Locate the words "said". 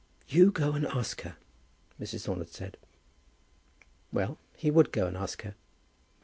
2.49-2.77